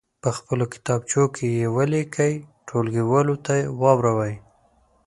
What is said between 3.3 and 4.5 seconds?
ته واوروئ.